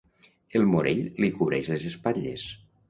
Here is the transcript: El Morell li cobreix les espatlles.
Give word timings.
El 0.59 0.65
Morell 0.71 1.03
li 1.21 1.31
cobreix 1.37 1.71
les 1.75 1.89
espatlles. 1.93 2.51